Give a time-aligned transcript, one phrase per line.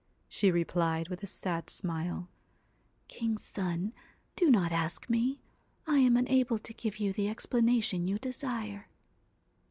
[0.27, 2.27] She replied, with a sad smile
[2.73, 3.93] * King's son,
[4.35, 5.41] do not ask me.
[5.85, 8.87] I am unable to give you the explanation you desire.'